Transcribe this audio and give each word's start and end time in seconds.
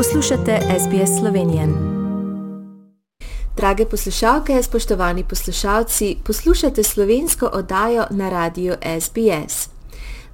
Poslušate 0.00 0.60
SBS 0.78 1.20
Slovenijo. 1.20 1.68
Drage 3.56 3.84
poslušalke, 3.84 4.62
spoštovani 4.62 5.24
poslušalci, 5.24 6.16
poslušate 6.26 6.82
slovensko 6.82 7.50
oddajo 7.52 8.04
na 8.10 8.30
radiju 8.30 8.74
SBS. 9.00 9.68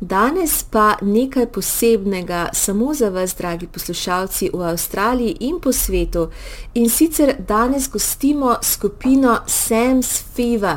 Danes 0.01 0.63
pa 0.63 0.95
nekaj 1.03 1.47
posebnega 1.47 2.49
samo 2.53 2.95
za 2.95 3.09
vas, 3.09 3.35
dragi 3.39 3.67
poslušalci 3.67 4.51
v 4.55 4.63
Avstraliji 4.63 5.37
in 5.41 5.61
po 5.63 5.73
svetu. 5.73 6.31
In 6.75 6.91
sicer 6.91 7.35
danes 7.49 7.91
gostimo 7.91 8.57
skupino 8.63 9.39
Sam's 9.47 10.23
Fever, 10.35 10.77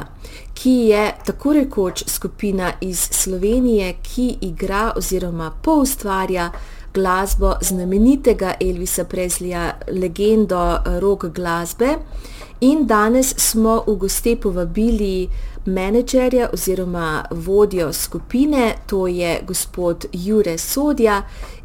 ki 0.53 0.69
je 0.69 1.15
tako 1.25 1.53
rekoč 1.53 2.03
skupina 2.07 2.71
iz 2.81 2.99
Slovenije, 3.11 3.93
ki 4.03 4.35
igra 4.41 4.91
oziroma 4.95 5.51
poustvarja 5.63 6.51
glasbo 6.93 7.54
znamenitega 7.61 8.54
Elvisa 8.60 9.04
Preslija, 9.04 9.74
legendo 9.92 10.79
rock 11.00 11.25
glasbe. 11.25 11.98
In 12.62 12.88
danes 12.88 13.34
smo 13.38 13.84
v 13.88 13.96
goste 13.96 14.36
povabili 14.36 15.29
menedžerja 15.65 16.50
oziroma 16.54 17.25
vodjo 17.32 17.93
skupine, 17.93 18.75
to 18.88 19.07
je 19.07 19.39
gospod 19.48 20.06
Jure 20.14 20.57
Sodja 20.57 21.21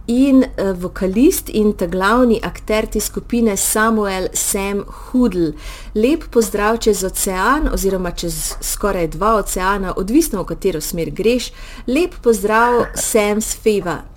in 0.06 0.44
vokalist 0.76 1.48
in 1.48 1.72
ta 1.72 1.86
glavni 1.86 2.40
akter 2.42 2.86
te 2.86 3.00
skupine 3.00 3.56
Samuel 3.56 4.28
Sam 4.32 4.84
Hudl. 4.86 5.50
Lep 5.94 6.28
pozdrav 6.30 6.78
čez 6.78 7.04
ocean 7.04 7.68
oziroma 7.72 8.10
čez 8.10 8.54
skoraj 8.60 9.08
dva 9.08 9.34
oceana, 9.34 9.94
odvisno 9.96 10.42
v 10.42 10.46
katero 10.52 10.80
smer 10.80 11.10
greš. 11.10 11.52
Lep 11.86 12.14
pozdrav 12.22 12.84
Sam's 12.94 13.56
Fever. 13.56 14.13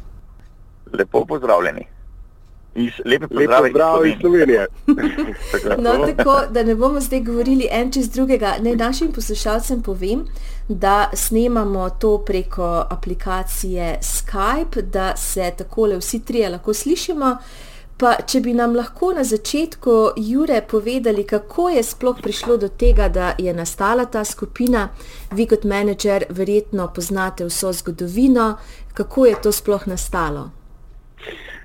Lepo 0.93 1.25
pozdravljeni. 1.25 1.87
Iz, 2.77 2.91
lepe 3.05 3.27
pozdrave 3.27 3.69
Lep 3.69 4.05
iz 4.05 4.19
Slovenije. 4.21 4.67
no, 5.83 6.13
tako, 6.15 6.41
da 6.51 6.63
ne 6.63 6.75
bomo 6.75 6.99
zdaj 6.99 7.19
govorili 7.19 7.67
en 7.71 7.91
čez 7.91 8.09
drugega. 8.09 8.55
Naj 8.59 8.75
našim 8.75 9.11
poslušalcem 9.11 9.81
povem, 9.81 10.25
da 10.67 11.09
snemamo 11.13 11.89
to 11.89 12.17
preko 12.25 12.85
aplikacije 12.89 13.99
Skype, 14.01 14.81
da 14.81 15.15
se 15.15 15.51
takole 15.57 15.97
vsi 15.97 16.25
trije 16.25 16.49
lahko 16.49 16.73
slišimo. 16.73 17.37
Pa 17.97 18.11
če 18.27 18.39
bi 18.45 18.53
nam 18.53 18.75
lahko 18.75 19.09
na 19.13 19.23
začetku, 19.23 19.91
Jure, 20.17 20.61
povedali, 20.61 21.23
kako 21.23 21.69
je 21.69 21.83
sploh 21.83 22.19
prišlo 22.23 22.57
do 22.57 22.67
tega, 22.67 23.07
da 23.09 23.31
je 23.37 23.53
nastala 23.53 24.05
ta 24.05 24.21
skupina. 24.23 24.89
Vi 25.31 25.47
kot 25.47 25.63
menedžer 25.63 26.27
verjetno 26.29 26.91
poznate 26.95 27.45
vso 27.49 27.73
zgodovino, 27.73 28.57
kako 28.93 29.25
je 29.25 29.41
to 29.41 29.51
sploh 29.51 29.87
nastalo. 29.87 30.49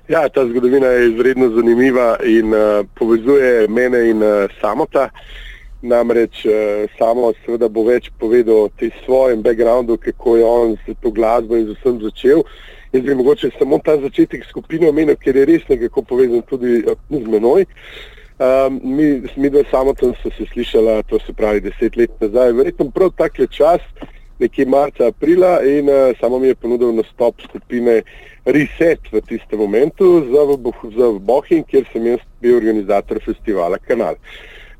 Ja, 0.07 0.29
ta 0.29 0.45
zgodovina 0.47 0.87
je 0.87 1.09
izredno 1.09 1.49
zanimiva 1.49 2.17
in 2.25 2.53
uh, 2.53 2.85
povezuje 2.95 3.67
mene 3.67 4.09
in 4.09 4.23
uh, 4.23 4.51
samota. 4.61 5.09
Namreč 5.81 6.45
uh, 6.45 6.51
samo 6.97 7.31
seveda 7.45 7.69
bo 7.69 7.85
več 7.87 8.09
povedal 8.19 8.65
o 8.65 8.71
tej 8.79 8.91
svojem 9.05 9.41
backgroundu, 9.41 9.97
kako 9.97 10.35
je 10.37 10.45
on 10.45 10.75
z 10.85 10.95
to 10.99 11.11
glasbo 11.11 11.55
in 11.55 11.69
z 11.69 11.77
vsem 11.79 12.01
začel. 12.03 12.43
Jaz 12.91 13.03
bi 13.03 13.15
mogoče 13.15 13.51
samo 13.59 13.79
ta 13.79 13.95
začetek 13.97 14.43
skupine 14.49 14.89
omenil, 14.89 15.15
ker 15.15 15.39
je 15.39 15.45
res 15.45 15.63
nekako 15.71 16.03
povezan 16.03 16.43
tudi 16.51 16.83
z 16.83 17.23
menoj. 17.23 17.63
Um, 18.43 18.81
mi, 18.83 19.23
mi 19.37 19.49
dva 19.49 19.63
samotom 19.71 20.17
so 20.19 20.29
se 20.35 20.45
slišala, 20.51 21.03
to 21.07 21.19
se 21.23 21.33
pravi 21.33 21.63
deset 21.63 21.95
let 21.95 22.11
nazaj, 22.19 22.51
verjetno 22.59 22.89
prav 22.91 23.15
takle 23.15 23.47
čas, 23.47 23.79
nekje 24.39 24.65
marca, 24.65 25.07
aprila 25.07 25.59
in 25.65 25.89
uh, 25.89 26.13
samo 26.19 26.39
mi 26.39 26.47
je 26.47 26.55
ponudil 26.55 26.95
nastop 26.95 27.41
skupine 27.41 28.01
Reset 28.45 28.99
v 29.11 29.21
tistem 29.21 29.59
momentu 29.59 30.25
za, 30.31 30.41
za 30.97 31.11
Bohin, 31.19 31.63
kjer 31.63 31.85
sem 31.93 32.07
jaz 32.07 32.25
bil 32.41 32.57
organizator 32.57 33.21
festivala 33.23 33.77
Kanal. 33.77 34.19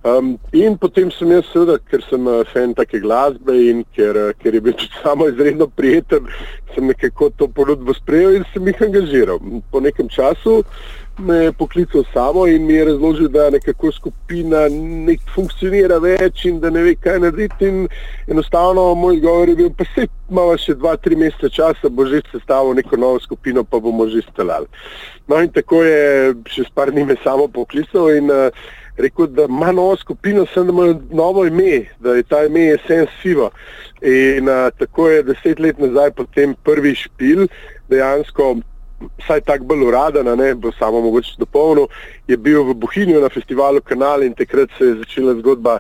Um, 0.04 0.34
in 0.52 0.76
potem 0.76 1.08
sem 1.16 1.30
jaz, 1.32 1.46
seveda, 1.48 1.78
ker 1.88 2.02
sem 2.10 2.26
uh, 2.28 2.42
fan 2.52 2.74
take 2.76 3.00
glasbe 3.00 3.54
in 3.56 3.86
ker, 3.96 4.18
uh, 4.20 4.34
ker 4.36 4.58
je 4.58 4.62
bil 4.66 4.76
tudi 4.76 5.00
samo 5.06 5.30
izredno 5.32 5.70
prijeten, 5.72 6.28
sem 6.76 6.90
nekako 6.92 7.30
to 7.40 7.48
ponudbo 7.48 7.96
sprejel 7.96 8.36
in 8.36 8.44
sem 8.52 8.68
jih 8.68 8.84
angažiral. 8.84 9.40
Po 9.72 9.80
nekem 9.80 10.12
času 10.12 10.60
me 11.20 11.36
je 11.36 11.52
poklical 11.52 12.04
samo 12.14 12.48
in 12.48 12.66
mi 12.66 12.74
je 12.74 12.86
razložil, 12.86 13.28
da 13.28 13.50
nekako 13.50 13.92
skupina 13.92 14.68
ne 14.70 15.16
funkcionira 15.36 15.98
več 15.98 16.46
in 16.46 16.60
da 16.60 16.70
ne 16.70 16.82
ve, 16.84 16.96
kaj 16.96 17.20
narediti. 17.20 17.68
In 17.68 17.88
enostavno 18.28 18.94
moj 18.96 19.20
govor 19.20 19.50
je 19.50 19.56
bil, 19.56 19.70
pa 19.78 19.86
se 19.96 20.08
imamo 20.30 20.58
še 20.58 20.76
dva, 20.76 20.96
tri 20.98 21.16
mesece 21.16 21.50
časa, 21.54 21.90
bo 21.90 22.06
že 22.10 22.24
sestavil 22.32 22.74
neko 22.80 22.98
novo 22.98 23.20
skupino, 23.20 23.64
pa 23.64 23.80
bomo 23.80 24.08
že 24.10 24.24
stelali. 24.32 24.68
No 25.28 25.42
in 25.42 25.52
tako 25.54 25.84
je 25.84 26.34
še 26.50 26.66
s 26.68 26.74
par 26.74 26.92
dni 26.92 27.06
me 27.06 27.20
samo 27.24 27.48
poklical 27.48 28.10
in 28.12 28.32
uh, 28.34 28.50
rekel, 28.98 29.28
da 29.28 29.46
ima 29.50 29.72
novo 29.72 29.96
skupino, 29.98 30.46
sem 30.54 30.68
da 30.68 30.74
ima 30.74 31.00
novo 31.12 31.46
ime, 31.46 31.86
da 32.00 32.18
je 32.18 32.24
ta 32.24 32.44
ime 32.46 32.74
Essence 32.74 33.14
Fiva. 33.22 33.50
In 34.02 34.50
uh, 34.50 34.70
tako 34.80 35.10
je 35.10 35.24
deset 35.24 35.60
let 35.60 35.80
nazaj 35.80 36.12
potem 36.18 36.56
prvi 36.64 36.96
špil 36.96 37.48
dejansko 37.90 38.56
vsaj 39.24 39.42
tako 39.42 39.66
bolj 39.66 39.88
uraden, 39.88 40.30
ne 40.38 40.56
bo 40.56 40.72
samo 40.80 41.02
mogoče 41.02 41.36
dopolnil, 41.38 41.88
je 42.28 42.38
bil 42.38 42.64
v 42.64 42.74
Bohinju 42.74 43.22
na 43.22 43.30
festivalu 43.30 43.82
Kanal 43.82 44.24
in 44.24 44.34
takrat 44.34 44.70
se 44.78 44.86
je 44.86 44.96
začela 45.04 45.36
zgodba 45.40 45.80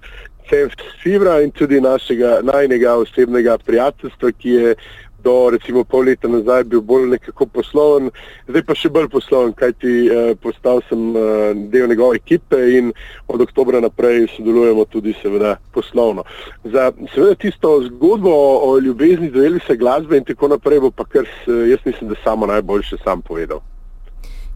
Fibra 1.03 1.41
in 1.41 1.51
tudi 1.51 1.81
našega 1.81 2.39
najnega 2.43 2.93
osebnega 2.99 3.57
prijateljstva, 3.57 4.31
ki 4.31 4.49
je 4.49 4.75
do 5.23 5.49
recimo 5.49 5.83
pol 5.83 6.05
leta 6.09 6.27
nazaj 6.27 6.63
bil 6.63 6.81
bolj 6.81 7.07
nekako 7.15 7.45
posloven, 7.45 8.11
zdaj 8.47 8.63
pa 8.67 8.75
še 8.75 8.91
bolj 8.93 9.09
posloven, 9.13 9.53
kajti 9.57 9.93
eh, 10.05 10.31
postal 10.43 10.83
sem 10.89 11.09
eh, 11.15 11.25
del 11.73 11.89
njegove 11.91 12.19
ekipe 12.19 12.59
in 12.77 12.93
od 13.27 13.41
oktobra 13.41 13.81
naprej 13.83 14.27
sodelujemo 14.35 14.85
tudi 14.85 15.15
seveda 15.21 15.55
poslovno. 15.73 16.23
Za 16.63 16.91
seveda 17.13 17.35
tisto 17.35 17.75
zgodbo 17.87 18.33
o, 18.33 18.79
ljubezni 18.79 19.31
do 19.31 19.43
Elisa 19.43 19.75
glasbe 19.75 20.17
in 20.17 20.27
tako 20.27 20.53
naprej 20.55 20.83
bo 20.83 20.91
pa 20.91 21.05
kar, 21.05 21.29
jaz 21.47 21.79
mislim, 21.85 22.09
da 22.09 22.23
samo 22.23 22.45
najboljše 22.45 22.97
sam 23.03 23.21
povedal. 23.21 23.61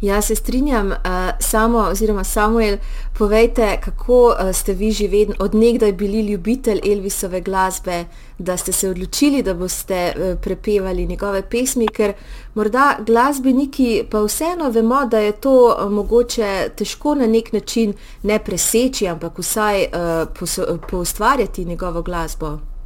Ja, 0.01 0.21
se 0.21 0.35
strinjam. 0.35 0.87
Uh, 0.87 0.95
samo, 1.39 1.79
oziroma 1.79 2.23
Samuel, 2.23 2.77
povejte, 3.17 3.79
kako 3.83 4.25
uh, 4.25 4.55
ste 4.55 4.73
vi 4.73 4.91
že 4.91 5.07
vedno, 5.07 5.35
odnegdaj 5.39 5.93
bili 5.93 6.21
ljubitelj 6.21 6.81
Elvisove 6.91 7.41
glasbe, 7.41 8.05
da 8.37 8.57
ste 8.57 8.71
se 8.71 8.89
odločili, 8.89 9.43
da 9.43 9.53
boste 9.53 10.13
uh, 10.15 10.39
prepevali 10.41 11.07
njegove 11.07 11.41
pesmi, 11.49 11.87
ker 11.87 12.13
morda 12.53 12.97
glasbeniki 13.05 14.03
pa 14.11 14.21
vseeno 14.21 14.69
vemo, 14.69 15.05
da 15.05 15.19
je 15.19 15.31
to 15.31 15.65
uh, 15.65 15.91
mogoče 15.91 16.69
težko 16.75 17.15
na 17.15 17.27
nek 17.27 17.53
način 17.53 17.93
ne 18.23 18.39
preseči, 18.39 19.07
ampak 19.07 19.39
vsaj 19.39 19.85
uh, 19.85 20.79
poustvarjati 20.89 21.65
njegovo 21.65 22.01
glasbo. 22.01 22.76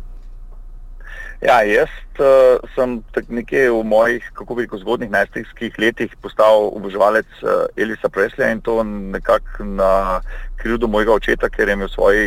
Ja, 1.41 1.63
jaz 1.65 1.89
uh, 2.21 2.61
sem 2.75 2.99
nekje 3.33 3.71
v 3.73 3.81
mojih, 3.81 4.25
kako 4.37 4.53
bi 4.53 4.67
rekel, 4.67 4.77
zgodnih 4.83 5.09
najstniških 5.09 5.79
letih 5.81 6.11
postal 6.21 6.67
oboževalec 6.69 7.25
uh, 7.41 7.65
Elisa 7.81 8.11
Presleja 8.13 8.51
in 8.53 8.61
to 8.61 8.83
nekako 8.85 9.65
na 9.65 10.21
krivdo 10.61 10.85
mojega 10.85 11.15
očeta, 11.17 11.49
ker 11.49 11.65
je 11.65 11.73
imel 11.73 11.89
v 11.89 11.93
svoji, 11.95 12.25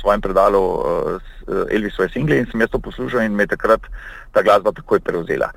svojem 0.00 0.24
predalu 0.24 0.62
uh, 0.64 1.66
Elvisove 1.68 2.08
single 2.08 2.38
in 2.40 2.48
sem 2.48 2.64
jaz 2.64 2.70
to 2.72 2.80
poslušal 2.80 3.20
in 3.20 3.36
me 3.36 3.44
je 3.44 3.52
takrat 3.52 3.84
ta 4.32 4.40
glasba 4.40 4.72
takoj 4.72 5.02
prevzela. 5.04 5.50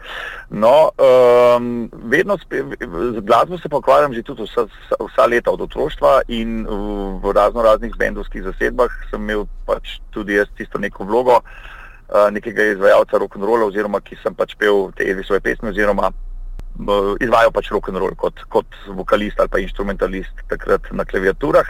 No, 0.49 0.91
um, 0.99 1.87
vedno 2.11 2.35
spe, 2.41 2.59
z 2.81 3.23
glasbo 3.23 3.55
se 3.55 3.71
pa 3.71 3.79
ukvarjam 3.79 4.11
že 4.11 4.25
tudi 4.25 4.43
vsa, 4.43 4.65
vsa 4.99 5.29
leta 5.31 5.53
od 5.55 5.63
otroštva 5.63 6.25
in 6.27 6.67
v, 6.67 6.75
v 7.23 7.31
razno 7.31 7.63
raznih 7.63 7.95
bendovskih 7.95 8.43
zasedbah 8.43 8.91
sem 9.07 9.23
imel 9.23 9.47
pač 9.63 10.01
tudi 10.11 10.35
jaz 10.35 10.51
tisto 10.59 10.81
neko 10.81 11.07
vlogo, 11.07 11.39
Eh, 11.39 11.74
nekega 12.31 12.71
izvajalca 12.75 13.17
rock'n'rolla 13.17 13.69
oziroma 13.69 14.01
ki 14.05 14.17
sem 14.21 14.35
pač 14.37 14.55
pel 14.59 14.91
te 14.97 15.07
svoje 15.25 15.41
pesmi 15.41 15.71
oziroma 15.71 16.11
uh, 16.11 17.13
izvajal 17.21 17.51
pač 17.51 17.71
rock'n'roll 17.73 18.15
kot, 18.15 18.43
kot 18.49 18.81
vokalist 18.93 19.39
ali 19.39 19.49
pa 19.49 19.61
instrumentalist 19.63 20.45
takrat 20.49 20.91
na 20.91 21.05
klaviaturah. 21.05 21.65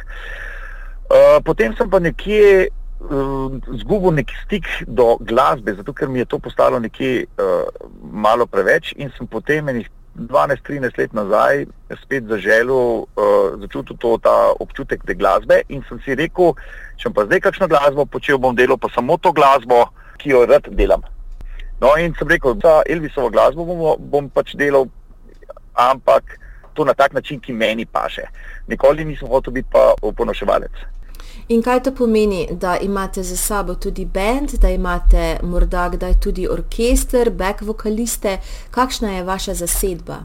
Uh, 1.05 1.39
potem 1.45 1.75
sem 1.77 1.89
pa 1.89 1.99
nekje 1.99 2.71
zgubil 3.05 4.15
nek 4.15 4.31
stik 4.45 4.65
do 4.87 5.17
glasbe, 5.21 5.75
zato 5.75 5.93
ker 5.93 6.07
mi 6.09 6.19
je 6.19 6.25
to 6.25 6.39
postalo 6.39 6.79
nekje 6.79 7.27
malo 8.01 8.47
preveč 8.47 8.93
in 8.97 9.11
sem 9.17 9.27
potem 9.27 9.67
enih 9.69 9.89
12-13 10.15 10.97
let 10.97 11.13
nazaj 11.13 11.65
spet 12.01 12.23
zaželil, 12.31 13.05
začutil 13.59 13.97
to, 13.99 14.17
ta 14.23 14.55
občutek 14.63 15.03
te 15.03 15.13
glasbe 15.13 15.61
in 15.67 15.83
sem 15.89 15.99
si 16.05 16.15
rekel, 16.15 16.55
če 16.97 17.11
pa 17.11 17.27
zdaj 17.27 17.43
kakšno 17.43 17.67
glasbo 17.67 18.07
počel, 18.07 18.39
bom 18.39 18.55
delal 18.55 18.79
pa 18.79 18.89
samo 18.95 19.19
to 19.19 19.35
glasbo, 19.35 19.85
ki 20.17 20.29
jo 20.29 20.45
rad 20.45 20.69
delam. 20.71 21.03
No, 21.81 21.95
in 21.99 22.15
sem 22.19 22.27
rekel, 22.27 22.55
da 22.55 22.81
Elvisovo 22.89 23.29
glasbo 23.29 23.65
bom, 23.67 23.85
bom 23.99 24.29
pač 24.29 24.55
delal, 24.55 24.87
ampak 25.75 26.37
to 26.75 26.85
na 26.85 26.93
tak 26.93 27.13
način, 27.13 27.39
ki 27.39 27.53
meni 27.53 27.85
paše. 27.85 28.27
Nikoli 28.67 29.05
nisem 29.05 29.27
hotel 29.27 29.53
biti 29.53 29.69
pa 29.71 29.93
oponoševalec. 30.01 30.85
In 31.47 31.61
kaj 31.61 31.83
to 31.83 31.91
pomeni, 31.93 32.47
da 32.51 32.77
imate 32.81 33.23
za 33.23 33.37
sabo 33.37 33.75
tudi 33.75 34.05
bend, 34.05 34.55
da 34.61 34.69
imate 34.69 35.37
morda 35.43 35.89
kdaj 35.93 36.19
tudi 36.23 36.47
orkester, 36.49 37.29
back 37.29 37.61
vokaliste, 37.61 38.37
kakšna 38.71 39.11
je 39.17 39.23
vaša 39.23 39.53
zasedba? 39.53 40.23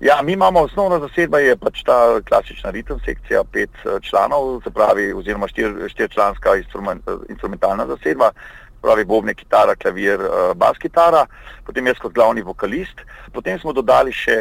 Ja, 0.00 0.22
mi 0.22 0.32
imamo 0.32 0.60
osnovna 0.60 0.98
zasedba, 0.98 1.38
je 1.38 1.56
pač 1.56 1.82
ta 1.84 2.20
klasična 2.28 2.70
ritem 2.70 2.98
sekcija, 3.04 3.44
pet 3.52 3.70
uh, 3.84 4.00
članov, 4.02 4.60
se 4.64 4.70
pravi, 4.70 5.12
oziroma 5.12 5.48
štir, 5.48 5.76
štirčlanska 5.88 6.56
instrument, 6.56 7.08
uh, 7.08 7.20
instrumentalna 7.28 7.86
zasedba, 7.86 8.30
pravi 8.84 9.06
bobne, 9.08 9.34
kitara, 9.34 9.76
klavir, 9.80 10.20
uh, 10.20 10.52
bas 10.58 10.78
kitara, 10.80 11.24
potem 11.64 11.88
jaz 11.88 12.00
kot 12.02 12.14
glavni 12.16 12.44
vokalist. 12.44 13.00
Potem 13.34 13.58
smo 13.62 13.72
dodali 13.76 14.12
še 14.14 14.36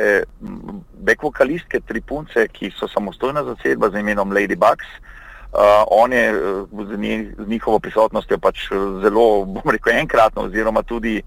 back 1.03 1.23
vokalistke, 1.23 1.81
tri 1.87 2.03
punce, 2.03 2.47
ki 2.51 2.73
so 2.75 2.89
samostojna 2.91 3.45
zasedba 3.47 3.89
z 3.93 4.03
imenom 4.03 4.35
Lady 4.35 4.59
Bugs. 4.59 4.89
Uh, 5.53 5.85
on 5.93 6.13
je 6.13 6.33
z, 6.33 6.97
z 7.37 7.47
njihovo 7.47 7.79
prisotnostjo 7.79 8.39
pač 8.41 8.67
zelo, 9.03 9.45
bom 9.45 9.69
rekel, 9.69 9.93
enkratno 10.01 10.47
oziroma 10.47 10.81
tudi 10.81 11.19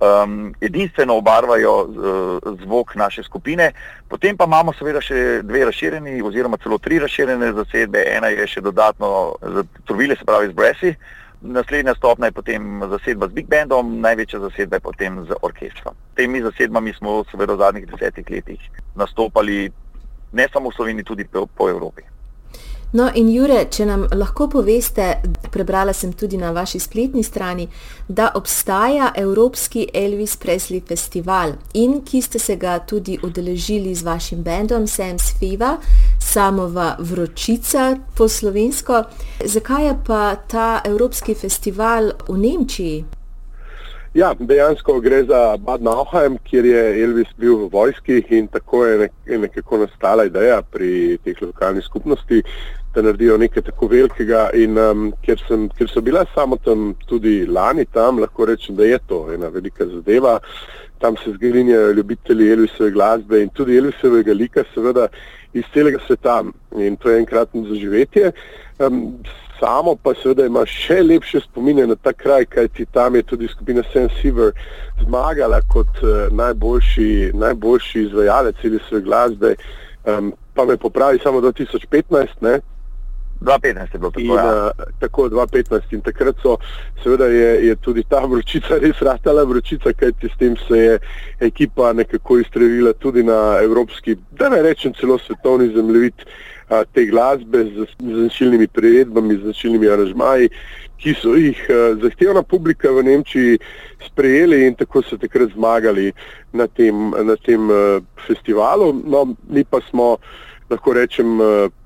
um, 0.00 0.54
edinstveno 0.60 1.18
obarvajo 1.20 1.74
uh, 1.82 2.54
zvok 2.62 2.94
naše 2.94 3.22
skupine. 3.22 3.72
Potem 4.08 4.36
pa 4.36 4.48
imamo 4.48 4.72
seveda 4.72 5.00
še 5.04 5.42
dve 5.42 5.66
razširjeni, 5.68 6.22
oziroma 6.24 6.56
celo 6.62 6.78
tri 6.78 6.98
razširjene 7.04 7.52
zasedbe. 7.52 8.04
Ena 8.16 8.32
je 8.32 8.46
še 8.48 8.64
dodatno 8.64 9.36
trovile, 9.84 10.16
se 10.16 10.24
pravi 10.24 10.48
z 10.48 10.56
Bresi. 10.56 10.94
Naslednja 11.42 11.94
stopnja 11.94 12.26
je 12.26 12.32
potem 12.32 12.82
zasedba 12.90 13.28
z 13.28 13.32
Big 13.32 13.46
Bandom, 13.46 14.00
največja 14.00 14.40
zasedba 14.40 14.76
je 14.76 14.80
potem 14.80 15.24
z 15.28 15.36
orkestrom. 15.42 15.94
Temi 16.16 16.40
zasedbami 16.42 16.94
smo 16.96 17.24
seveda 17.30 17.54
v 17.54 17.60
zadnjih 17.60 17.86
desetih 17.92 18.30
letih 18.30 18.60
nastopali 18.96 19.68
ne 20.32 20.48
samo 20.52 20.70
v 20.70 20.74
Sloveniji, 20.74 21.04
tudi 21.04 21.24
po, 21.24 21.46
po 21.46 21.68
Evropi. 21.68 22.02
No, 22.96 23.10
in 23.12 23.26
Jure, 23.28 23.58
če 23.68 23.84
nam 23.84 24.06
lahko 24.16 24.46
poveste, 24.48 25.04
prebrala 25.52 25.92
sem 25.92 26.14
tudi 26.16 26.38
na 26.40 26.48
vaši 26.56 26.78
spletni 26.80 27.20
strani, 27.26 27.66
da 28.08 28.30
obstaja 28.38 29.10
Evropski 29.20 29.82
Elvis 29.92 30.38
Presley 30.40 30.80
festival 30.80 31.52
in 31.76 31.98
ki 32.08 32.22
ste 32.24 32.40
se 32.40 32.56
ga 32.56 32.78
tudi 32.88 33.18
udeležili 33.20 33.92
z 33.92 34.06
vašim 34.06 34.40
bendom 34.46 34.86
Sam 34.88 35.18
Sfiva, 35.20 35.74
samova 36.24 36.94
vročica 36.98 37.98
po 38.16 38.30
slovensko. 38.32 39.02
Zakaj 39.44 39.86
je 39.90 39.98
pa 40.06 40.22
ta 40.48 40.70
Evropski 40.84 41.34
festival 41.36 42.14
v 42.30 42.38
Nemčiji? 42.46 43.04
Ja, 44.16 44.30
dejansko 44.38 44.94
gre 45.04 45.18
za 45.28 45.58
Bad 45.60 45.82
Nauheim, 45.84 46.38
kjer 46.48 46.64
je 46.64 46.82
Elvis 47.04 47.28
bil 47.36 47.58
v 47.58 47.68
vojski 47.72 48.22
in 48.32 48.48
tako 48.48 48.86
je 48.86 48.98
nek, 48.98 49.12
nekako 49.42 49.82
nastala 49.84 50.24
ideja 50.24 50.62
pri 50.62 51.18
teh 51.24 51.42
lokalnih 51.42 51.84
skupnosti, 51.84 52.40
da 52.96 53.02
naredijo 53.02 53.36
nekaj 53.38 53.62
tako 53.62 53.86
velikega. 53.92 54.48
In 54.54 54.78
um, 54.78 55.06
ker, 55.24 55.40
sem, 55.48 55.68
ker 55.76 55.88
so 55.92 56.00
bila 56.00 56.24
samo 56.34 56.56
tam 56.64 56.94
tudi 57.08 57.44
lani, 57.46 57.84
tam 57.92 58.20
lahko 58.22 58.46
rečem, 58.48 58.76
da 58.76 58.84
je 58.88 58.98
to 59.08 59.26
ena 59.34 59.48
velika 59.52 59.86
zadeva. 59.86 60.38
Tam 60.98 61.16
se 61.20 61.32
zgrinjajo 61.32 61.92
ljubitelji 61.92 62.52
Elvisove 62.52 62.90
glasbe 62.90 63.42
in 63.42 63.50
tudi 63.52 63.76
Elvisovega 63.76 64.32
lika, 64.32 64.64
seveda 64.74 65.08
iz 65.52 65.64
celega 65.74 65.98
sveta. 66.06 66.42
In 66.76 66.96
to 66.96 67.10
je 67.10 67.18
enkratno 67.18 67.66
zaživetje. 67.68 68.30
Um, 68.78 69.18
samo 69.60 69.96
pa 70.02 70.14
seveda 70.14 70.46
ima 70.46 70.64
še 70.68 71.02
lepše 71.02 71.40
spomine 71.44 71.84
na 71.86 71.96
ta 71.96 72.12
kraj, 72.12 72.46
kajti 72.52 72.86
tam 72.92 73.16
je 73.16 73.22
tudi 73.22 73.48
skupina 73.48 73.84
Sensiver 73.92 74.54
zmagala 75.02 75.60
kot 75.72 76.00
uh, 76.00 76.32
najboljši, 76.32 77.32
najboljši 77.34 78.06
izvajalec 78.08 78.64
ali 78.64 78.80
svoje 78.88 79.02
glasbe. 79.02 79.52
Um, 80.06 80.32
pa 80.54 80.64
me 80.64 80.76
popravi 80.76 81.20
samo 81.22 81.40
2015. 81.44 82.40
Ne? 82.40 82.60
2015 83.40 83.94
je 83.94 83.98
bilo 83.98 84.10
tako. 84.10 84.20
In, 84.20 84.34
ja. 84.34 84.72
uh, 84.78 84.84
tako 85.00 85.28
2015 85.28 85.94
in 85.94 86.00
takrat 86.00 86.36
so, 86.42 86.56
seveda 87.02 87.26
je, 87.26 87.66
je 87.66 87.76
tudi 87.76 88.02
ta 88.08 88.20
vročica 88.24 88.78
res 88.84 89.00
rastala 89.00 89.44
vročica, 89.44 89.92
kajti 89.92 90.28
s 90.28 90.38
tem 90.38 90.56
se 90.68 90.78
je 90.78 90.98
ekipa 91.40 91.92
nekako 91.92 92.38
izstrelila 92.38 92.92
tudi 92.92 93.22
na 93.22 93.58
evropski, 93.62 94.16
da 94.30 94.48
ne 94.48 94.62
rečem 94.62 94.94
celo 94.94 95.18
svetovni 95.18 95.68
zemljevid 95.74 96.14
te 96.92 97.04
glasbe 97.06 97.64
z 97.64 97.86
značilnimi 98.00 98.66
priredbami, 98.66 99.36
z 99.36 99.42
značilnimi 99.42 99.88
aranžmaji, 99.88 100.48
ki 100.98 101.14
so 101.14 101.36
jih 101.36 101.60
zahtevna 102.02 102.42
publika 102.42 102.90
v 102.90 103.04
Nemčiji 103.06 103.58
sprejeli 104.06 104.64
in 104.66 104.74
tako 104.74 105.02
so 105.02 105.16
takrat 105.16 105.52
zmagali 105.54 106.12
na 106.52 106.66
tem, 106.66 107.10
na 107.10 107.36
tem 107.36 107.70
festivalu. 108.26 108.92
No, 109.04 109.36
mi 109.48 109.64
pa 109.64 109.78
smo, 109.90 110.16
lahko 110.70 110.92
rečem, 110.92 111.38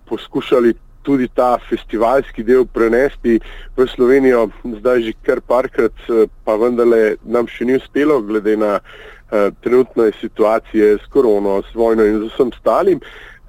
poskušali 0.09 0.75
tudi 1.03 1.29
ta 1.35 1.59
festivalski 1.69 2.45
del 2.45 2.67
prenesti 2.67 3.39
v 3.77 3.87
Slovenijo, 3.95 4.49
zdaj 4.81 5.03
že 5.07 5.15
kar 5.27 5.41
parkrat, 5.41 5.97
pa 6.45 6.57
vendarle 6.61 7.17
nam 7.25 7.49
še 7.49 7.65
ni 7.65 7.79
uspelo, 7.81 8.21
glede 8.23 8.57
na 8.61 8.79
uh, 8.81 9.49
trenutne 9.65 10.11
situacije 10.21 10.99
s 10.99 11.11
korono, 11.13 11.63
s 11.65 11.75
vojno 11.75 12.05
in 12.05 12.21
z 12.21 12.33
vsem 12.33 12.53
ostalim 12.53 13.01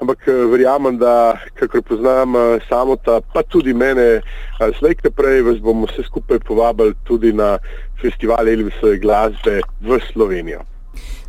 ampak 0.01 0.27
eh, 0.27 0.33
verjamem, 0.49 0.97
da 0.97 1.37
kakor 1.53 1.81
poznam 1.85 2.35
eh, 2.35 2.59
samo 2.69 2.97
ta, 2.97 3.21
pa 3.33 3.43
tudi 3.43 3.73
mene, 3.73 4.21
eh, 4.21 4.73
slejke 4.79 5.13
prej, 5.13 5.45
vas 5.45 5.61
bomo 5.61 5.85
vse 5.85 6.03
skupaj 6.09 6.41
povabili 6.47 6.97
tudi 7.05 7.33
na 7.33 7.57
festival 8.01 8.49
Elvisove 8.49 8.97
glasbe 8.97 9.61
v 9.81 10.01
Slovenijo. 10.11 10.65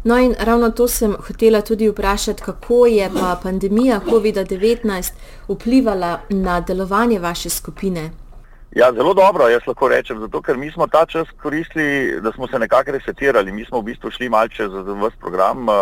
No 0.05 0.19
in 0.19 0.35
ravno 0.39 0.71
to 0.71 0.89
sem 0.89 1.15
hotela 1.27 1.61
tudi 1.61 1.89
vprašati, 1.89 2.43
kako 2.43 2.87
je 2.87 3.11
pa 3.21 3.39
pandemija 3.43 4.01
COVID-19 4.07 5.13
vplivala 5.49 6.21
na 6.29 6.61
delovanje 6.61 7.19
vaše 7.19 7.49
skupine? 7.51 8.11
Ja, 8.73 8.93
zelo 8.93 9.15
dobro, 9.15 9.49
jaz 9.49 9.63
lahko 9.67 9.89
rečem, 9.89 10.21
zato 10.21 10.41
ker 10.43 10.57
mi 10.57 10.71
smo 10.71 10.87
ta 10.87 11.07
čas 11.07 11.29
koristili, 11.43 12.21
da 12.21 12.33
smo 12.33 12.49
se 12.49 12.59
nekako 12.59 12.91
resetirali. 12.91 13.53
Mi 13.53 13.65
smo 13.65 13.81
v 13.81 13.83
bistvu 13.83 14.11
šli 14.11 14.29
malce 14.29 14.69
za 14.69 14.83
vse 14.83 15.17
program. 15.21 15.69
Uh, 15.69 15.75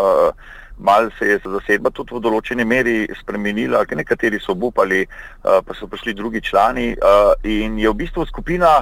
Mal 0.83 1.11
se 1.19 1.27
je 1.27 1.39
zasedba 1.45 1.91
tudi 1.93 2.15
v 2.17 2.23
določeni 2.25 2.65
meri 2.65 3.05
spremenila, 3.19 3.83
ker 3.85 3.99
nekateri 4.01 4.39
so 4.41 4.55
obupali, 4.55 5.03
uh, 5.05 5.59
pa 5.61 5.77
so 5.77 5.85
prišli 5.87 6.15
drugi 6.17 6.41
člani 6.41 6.95
uh, 6.97 7.35
in 7.45 7.77
je 7.79 7.91
v 7.91 7.99
bistvu 8.01 8.25
skupina 8.25 8.79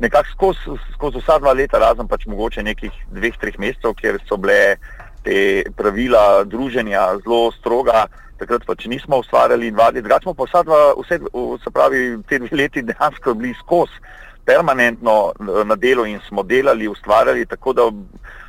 nekako 0.00 0.28
skozi 0.32 0.78
skoz 0.94 1.14
vsa 1.20 1.38
dva 1.38 1.52
leta, 1.52 1.78
razen 1.78 2.08
pač 2.08 2.26
mogoče 2.26 2.64
nekih 2.64 2.92
dveh, 3.12 3.36
treh 3.40 3.58
mesecev, 3.60 3.94
kjer 4.00 4.20
so 4.28 4.38
bile 4.40 4.76
te 5.24 5.64
pravila 5.76 6.44
druženja 6.48 7.20
zelo 7.24 7.50
stroga, 7.58 8.06
takrat 8.40 8.64
pač 8.66 8.86
nismo 8.88 9.20
ustvarjali 9.20 9.68
in 9.68 9.76
vadili, 9.76 10.02
drugače 10.02 10.28
smo 10.28 10.34
pa 10.34 10.48
vsa 10.48 10.62
dva, 10.64 10.80
vse, 11.02 11.20
se 11.64 11.72
pravi, 11.74 12.04
te 12.28 12.40
dve 12.40 12.62
leti 12.62 12.82
dejansko 12.82 13.34
bili 13.36 13.52
skozi 13.60 14.00
permanentno 14.44 15.32
na 15.64 15.76
delu 15.76 16.06
in 16.08 16.20
smo 16.28 16.42
delali, 16.42 16.88
ustvarjali, 16.88 17.46
tako 17.46 17.72
da 17.76 17.90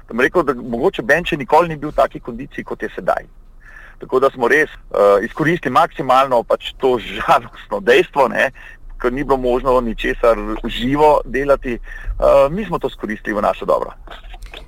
sem 0.07 0.19
rekel, 0.19 0.43
da 0.43 0.53
mogoče 0.53 1.01
Benče 1.01 1.37
nikoli 1.37 1.69
ni 1.69 1.77
bil 1.77 1.91
v 1.91 1.99
taki 1.99 2.19
kondiciji, 2.19 2.63
kot 2.63 2.83
je 2.83 2.89
sedaj. 2.95 3.27
Tako 4.01 4.19
da 4.19 4.31
smo 4.33 4.47
res 4.49 4.71
uh, 4.71 5.19
izkoristili 5.23 5.73
maksimalno 5.73 6.41
pač 6.43 6.71
to 6.81 6.95
žalostno 6.99 7.79
dejstvo, 7.79 8.27
ne, 8.33 8.49
ker 9.01 9.13
ni 9.13 9.23
bilo 9.23 9.37
možno 9.37 9.81
ničesar 9.81 10.37
živo 10.65 11.21
delati. 11.25 11.79
Uh, 11.79 12.51
mi 12.51 12.65
smo 12.65 12.79
to 12.79 12.87
izkoristili 12.87 13.35
v 13.35 13.41
naše 13.41 13.65
dobro. 13.65 13.91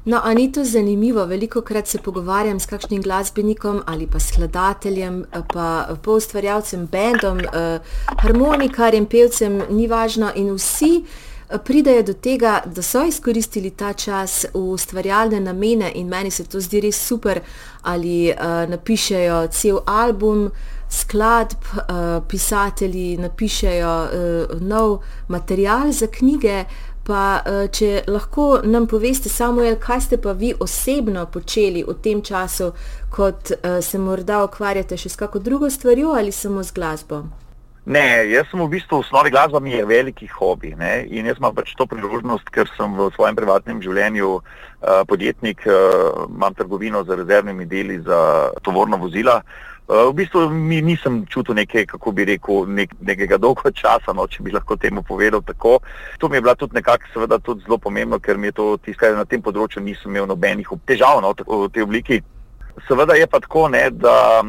No, 0.05 0.19
a 0.23 0.33
ni 0.33 0.51
to 0.51 0.63
zanimivo? 0.63 1.25
Veliko 1.25 1.61
krat 1.61 1.87
se 1.87 1.97
pogovarjam 1.97 2.59
s 2.59 2.65
kakšnim 2.65 3.01
glasbenikom 3.01 3.81
ali 3.85 4.07
pa 4.07 4.19
skladateljem, 4.19 5.25
pa 5.53 5.87
poustvarjalcem, 6.03 6.87
bendom, 6.91 7.39
eh, 7.39 7.79
harmonikarjem, 8.21 9.05
pevcem, 9.05 9.61
ni 9.69 9.87
važno 9.87 10.31
in 10.35 10.51
vsi 10.53 11.03
pridejo 11.63 12.03
do 12.03 12.13
tega, 12.13 12.61
da 12.65 12.81
so 12.81 13.03
izkoristili 13.05 13.69
ta 13.69 13.93
čas 13.93 14.45
v 14.53 14.59
ustvarjalne 14.59 15.39
namene 15.39 15.91
in 15.95 16.07
meni 16.07 16.31
se 16.31 16.43
to 16.43 16.59
zdi 16.59 16.81
res 16.81 16.97
super, 17.07 17.39
ali 17.81 18.31
uh, 18.31 18.69
napišejo 18.69 19.47
cel 19.51 19.79
album, 19.85 20.49
skladb, 20.93 21.67
uh, 21.73 22.21
pisatelji 22.29 23.17
napišejo 23.17 23.93
uh, 24.03 24.61
nov 24.61 24.99
material 25.27 25.91
za 25.91 26.07
knjige. 26.07 26.63
Pa, 27.03 27.43
če 27.67 28.05
lahko 28.07 28.61
nam 28.63 28.85
poveste, 28.87 29.27
Samuel, 29.27 29.75
kaj 29.75 30.05
ste 30.05 30.21
pa 30.23 30.31
vi 30.31 30.53
osebno 30.55 31.25
počeli 31.27 31.83
v 31.83 31.97
tem 31.99 32.23
času, 32.23 32.71
kot 33.11 33.51
se 33.83 33.99
morda 33.99 34.39
ukvarjate 34.47 34.95
še 34.95 35.11
s 35.11 35.19
kakšno 35.19 35.43
drugo 35.43 35.67
stvarjo 35.67 36.15
ali 36.15 36.31
samo 36.31 36.63
z 36.63 36.79
glasbo? 36.79 37.25
Ne, 37.85 38.31
jaz 38.31 38.47
sem 38.47 38.61
v 38.63 38.69
bistvu 38.71 39.01
v 39.01 39.03
osnovi 39.03 39.27
glasba 39.27 39.59
mi 39.59 39.73
je 39.75 39.83
veliki 39.83 40.27
hobi 40.31 40.71
ne? 40.79 41.03
in 41.03 41.27
jaz 41.27 41.35
imam 41.35 41.51
pač 41.51 41.73
to 41.75 41.83
priložnost, 41.83 42.47
ker 42.47 42.69
sem 42.77 42.95
v 42.95 43.09
svojem 43.11 43.35
privatnem 43.35 43.81
življenju 43.83 44.29
uh, 44.39 45.03
podjetnik, 45.03 45.65
uh, 45.67 46.23
imam 46.31 46.55
trgovino 46.55 47.03
z 47.03 47.19
rezervnimi 47.19 47.67
deli 47.67 47.99
za 47.99 48.53
tovorna 48.63 48.95
vozila. 48.95 49.41
Uh, 49.83 50.07
v 50.07 50.23
bistvu 50.23 50.47
mi 50.47 50.79
nisem 50.79 51.25
čutil 51.27 51.59
neke, 51.59 51.83
kako 51.83 52.15
bi 52.15 52.23
rekel, 52.31 52.63
nek, 52.71 52.95
nekega 53.03 53.35
dolgo 53.35 53.67
časa, 53.75 54.15
no, 54.15 54.31
če 54.31 54.47
bi 54.47 54.55
lahko 54.55 54.79
temu 54.79 55.03
povedal 55.03 55.43
tako. 55.43 55.81
To 56.23 56.31
mi 56.31 56.39
je 56.39 56.45
bila 56.47 56.55
tudi 56.55 56.79
nekako 56.79 57.11
seveda 57.11 57.43
tudi 57.43 57.67
zelo 57.67 57.83
pomembno, 57.83 58.15
ker 58.23 58.39
mi 58.39 58.47
je 58.47 58.59
to 58.63 58.77
tisto, 58.79 59.03
kar 59.03 59.19
na 59.19 59.27
tem 59.27 59.43
področju 59.43 59.83
nisem 59.83 60.15
imel 60.15 60.31
nobenih 60.31 60.71
težav 60.87 61.19
no, 61.19 61.35
v 61.35 61.67
tej 61.67 61.83
obliki. 61.83 62.23
Seveda 62.87 63.19
je 63.19 63.27
pa 63.27 63.43
tako, 63.43 63.67
ne, 63.67 63.89
da 63.91 64.39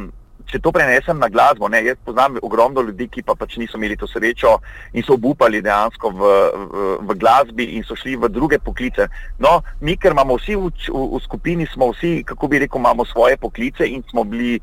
če 0.51 0.61
to 0.61 0.73
prenesem 0.73 1.19
na 1.19 1.29
glasbo, 1.33 1.69
ne, 1.73 1.81
jaz 1.87 1.99
poznam 2.05 2.39
ogromno 2.43 2.83
ljudi, 2.85 3.09
ki 3.09 3.25
pa 3.27 3.35
pač 3.39 3.57
niso 3.61 3.79
imeli 3.79 3.97
to 3.97 4.09
srečo 4.11 4.59
in 4.93 5.05
so 5.07 5.17
obupali 5.17 5.63
dejansko 5.65 6.11
v, 6.11 6.33
v, 6.55 6.97
v 7.09 7.17
glasbi 7.21 7.71
in 7.79 7.87
so 7.87 7.97
šli 7.99 8.17
v 8.21 8.31
druge 8.33 8.61
poklice. 8.63 9.09
No, 9.43 9.61
mi, 9.81 9.97
ker 9.97 10.13
imamo 10.13 10.37
vsi 10.41 10.59
v, 10.61 10.73
v, 10.89 11.05
v 11.17 11.23
skupini, 11.25 11.69
smo 11.73 11.93
vsi, 11.95 12.21
kako 12.29 12.51
bi 12.53 12.65
rekel, 12.65 12.83
imamo 12.83 13.07
svoje 13.09 13.41
poklice 13.41 13.89
in 13.89 14.05
smo 14.11 14.25
bili 14.25 14.59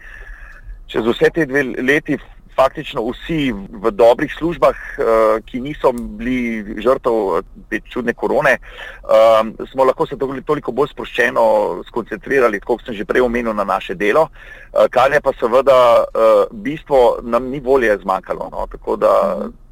čez 0.92 1.08
vse 1.08 1.32
te 1.34 1.48
dve 1.48 1.64
leti 1.80 2.18
faktično 2.56 3.04
vsi 3.10 3.52
v 3.54 3.92
dobrih 3.92 4.34
službah, 4.38 4.76
uh, 4.76 5.06
ki 5.46 5.62
niso 5.62 5.92
bili 5.92 6.82
žrtev 6.82 7.42
te 7.70 7.82
čudne 7.90 8.14
korone, 8.14 8.58
um, 9.04 9.54
smo 9.72 9.86
lahko 9.88 10.06
se 10.08 10.18
toliko 10.46 10.72
bolj 10.72 10.92
sproščeno 10.92 11.46
skoncentrirali, 11.88 12.60
kot 12.60 12.86
sem 12.86 12.96
že 12.96 13.06
prej 13.06 13.26
omenil, 13.26 13.54
na 13.54 13.64
naše 13.64 13.96
delo, 13.96 14.28
uh, 14.28 14.86
kar 14.92 15.14
je 15.14 15.22
pa 15.22 15.34
seveda 15.40 15.80
uh, 16.04 16.46
bistvo, 16.52 17.20
nam 17.24 17.50
ni 17.50 17.60
volje 17.60 17.98
zmanjkalo. 18.04 18.50
No? 18.52 18.68
Tako 18.72 18.96
da 18.96 19.12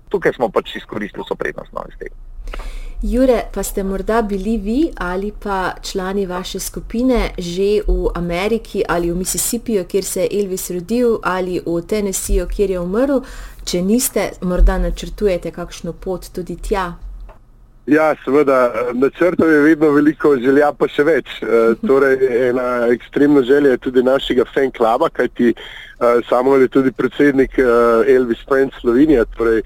tukaj 0.10 0.34
smo 0.34 0.50
pač 0.50 0.76
izkoristili 0.76 1.26
so 1.28 1.36
prednost 1.36 1.74
no, 1.74 1.86
iz 1.90 1.98
tega. 2.00 2.16
Jure, 3.02 3.46
pa 3.54 3.64
ste 3.64 3.84
morda 3.84 4.22
bili 4.22 4.58
vi 4.58 4.92
ali 4.98 5.32
pa 5.44 5.72
člani 5.82 6.26
vaše 6.26 6.60
skupine 6.60 7.32
že 7.38 7.82
v 7.88 8.10
Ameriki 8.16 8.84
ali 8.88 9.12
v 9.12 9.16
Mississippiju, 9.16 9.86
kjer 9.86 10.04
se 10.04 10.22
je 10.22 10.42
Elvis 10.42 10.72
rodil, 10.72 11.20
ali 11.24 11.62
v 11.66 11.82
Tennesseeju, 11.82 12.48
kjer 12.48 12.70
je 12.72 12.80
umrl. 12.80 13.22
Če 13.64 13.82
niste, 13.82 14.32
morda 14.42 14.78
načrtujete 14.78 15.52
kakšno 15.52 15.94
pot 15.94 16.28
tudi 16.36 16.58
tja. 16.58 16.94
Ja, 17.88 18.12
seveda, 18.26 18.92
načrtov 18.94 19.50
je 19.50 19.62
vedno 19.62 19.90
veliko, 19.96 20.36
želja 20.38 20.74
pa 20.76 20.88
še 20.88 21.04
več. 21.04 21.40
E, 21.50 21.76
torej, 21.88 22.20
ena 22.50 22.88
ekstremna 22.92 23.42
želja 23.48 23.78
je 23.78 23.78
tudi 23.78 24.04
našega 24.04 24.44
fan 24.54 24.72
kluba, 24.76 25.08
kajti 25.10 25.54
e, 25.54 25.56
samo 26.30 26.58
je 26.58 26.68
tudi 26.68 26.92
predsednik 26.92 27.56
e, 27.60 27.64
Elvis 28.16 28.44
Friends 28.50 28.76
Slovenija, 28.82 29.24
torej 29.38 29.64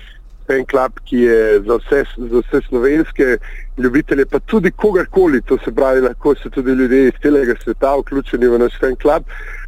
fan 0.48 0.66
club, 0.66 1.00
ki 1.06 1.18
je 1.18 1.62
za 1.68 1.78
vse, 1.82 2.04
za 2.18 2.42
vse 2.42 2.62
slovenske 2.68 3.38
ljubitelje, 3.78 4.26
pa 4.26 4.40
tudi 4.40 4.72
kogarkoli, 4.72 5.42
to 5.42 5.58
se 5.66 5.72
pravi, 5.72 6.02
lahko 6.02 6.36
so 6.36 6.50
tudi 6.50 6.72
ljudje 6.72 7.08
iz 7.08 7.14
celega 7.22 7.56
sveta 7.64 7.96
vključeni 8.00 8.48
v 8.48 8.60
naš 8.60 8.80
fan 8.80 8.96
club. 9.02 9.24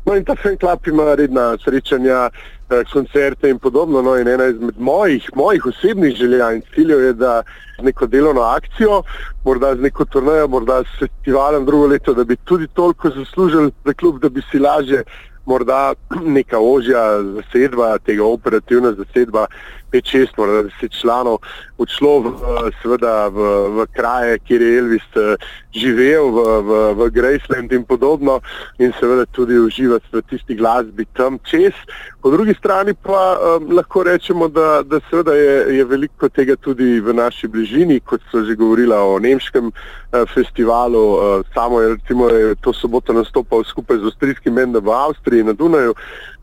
No 0.05 0.15
in 0.15 0.25
ta 0.25 0.35
fan 0.35 0.57
club 0.57 0.87
ima 0.87 1.15
redna 1.15 1.57
srečanja, 1.63 2.29
eh, 2.69 2.83
koncerte 2.93 3.49
in 3.49 3.59
podobno. 3.59 4.01
No 4.01 4.17
in 4.17 4.27
ena 4.27 4.45
izmed 4.45 4.77
mojih, 4.77 5.29
mojih 5.35 5.65
osebnih 5.65 6.15
želja 6.15 6.51
in 6.51 6.61
ciljev 6.75 7.03
je, 7.03 7.13
da 7.13 7.43
z 7.79 7.83
neko 7.83 8.07
delovno 8.07 8.41
akcijo, 8.41 9.03
morda 9.45 9.75
z 9.75 9.81
neko 9.81 10.05
turnejo, 10.05 10.47
morda 10.47 10.83
s 10.83 10.99
festivalom 10.99 11.65
drugo 11.65 11.87
leto, 11.87 12.13
da 12.13 12.23
bi 12.23 12.35
tudi 12.35 12.67
toliko 12.67 13.09
zaslužili 13.09 13.71
za 13.85 13.93
klub, 13.93 14.19
da 14.19 14.29
bi 14.29 14.41
si 14.51 14.59
lažje 14.59 15.03
morda 15.45 15.93
neka 16.37 16.59
ožja 16.59 17.23
zasedba, 17.23 17.97
tega 17.97 18.25
operativna 18.25 18.93
zasedba, 18.93 19.47
5-6, 19.95 20.37
morda 20.37 20.63
10 20.81 20.99
članov, 21.01 21.37
odšlo 21.77 22.19
v, 22.19 22.33
seveda, 22.81 23.27
v, 23.27 23.39
v 23.75 23.87
kraje, 23.95 24.39
kjer 24.47 24.61
je 24.61 24.77
Elvis 24.79 25.07
eh, 25.15 25.35
živel, 25.75 26.31
v, 26.31 26.39
v, 26.67 26.79
v 26.99 27.09
Graceland 27.15 27.71
in 27.71 27.83
podobno, 27.87 28.39
in 28.79 28.91
seveda 28.99 29.25
tudi 29.31 29.59
uživati 29.59 30.11
v 30.11 30.23
tisti 30.29 30.55
glasbi 30.55 31.05
tam 31.15 31.39
čez. 31.47 31.73
Po 32.21 32.31
drugi 32.31 32.55
strani 32.57 32.93
pa 32.93 33.37
um, 33.37 33.69
lahko 33.75 34.03
rečemo, 34.03 34.47
da, 34.47 34.81
da 34.83 34.99
seveda 35.09 35.35
je, 35.35 35.77
je 35.77 35.85
veliko 35.85 36.29
tega 36.29 36.55
tudi 36.55 36.99
v 36.99 37.13
naši 37.13 37.47
bližini, 37.47 37.99
kot 37.99 38.23
so 38.31 38.41
že 38.41 38.55
govorila 38.55 38.97
o 39.05 39.19
nemškem 39.19 39.69
uh, 39.69 40.23
festivalu. 40.33 41.03
Uh, 41.13 41.45
samo 41.53 41.81
je 41.81 41.89
recimo 41.95 42.29
je 42.29 42.55
to 42.55 42.73
soboto 42.73 43.13
nastopal 43.13 43.63
skupaj 43.63 43.97
z 43.97 44.09
avstrijskim 44.09 44.53
mendom 44.53 44.83
v 44.83 44.89
Avstriji 44.89 45.43
na 45.43 45.53
Dunaju. 45.53 45.93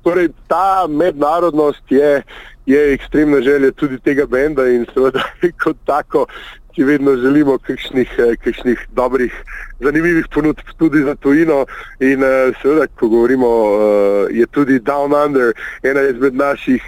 Torej, 0.02 0.28
ta 0.46 0.86
mednarodnost 0.88 1.82
je, 1.90 2.22
je 2.66 2.92
ekstremna 2.92 3.40
želja 3.40 3.72
tudi 3.72 3.98
tega 3.98 4.26
benda 4.26 4.68
in 4.68 4.86
seveda 4.94 5.22
kot 5.64 5.76
tako, 5.86 6.26
ki 6.74 6.84
vedno 6.84 7.16
želimo 7.16 7.58
kakšnih, 7.58 8.14
eh, 8.18 8.36
kakšnih 8.44 8.86
dobrih, 8.92 9.32
zanimivih 9.80 10.26
ponudb 10.34 10.58
tudi 10.78 11.02
za 11.04 11.14
tujino 11.14 11.66
in 12.00 12.22
eh, 12.24 12.52
seveda, 12.62 12.86
ko 12.86 13.08
govorimo, 13.08 13.48
eh, 13.48 14.38
je 14.38 14.46
tudi 14.46 14.78
Down 14.80 15.12
Under 15.24 15.52
ena 15.82 16.02
izmed 16.02 16.34
naših 16.34 16.82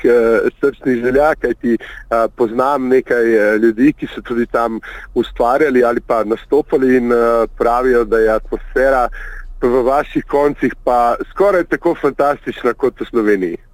srčnih 0.61 1.03
želja, 1.05 1.35
kajti 1.35 1.79
poznam 2.37 2.89
nekaj 2.89 3.25
ljudi, 3.59 3.93
ki 3.93 4.07
so 4.15 4.23
tudi 4.23 4.47
tam 4.47 4.81
ustvarjali 5.15 5.85
ali 5.85 6.01
pa 6.01 6.25
nastopali 6.25 6.97
in 6.97 7.13
pravijo, 7.59 8.05
da 8.05 8.19
je 8.19 8.31
atmosfera 8.31 9.09
v 9.61 9.83
vaših 9.83 10.25
koncih 10.29 10.75
pa 10.85 11.17
skoraj 11.31 11.65
tako 11.65 11.95
fantastična 11.95 12.75
kot 12.75 13.01
v 13.01 13.05
Sloveniji. 13.11 13.74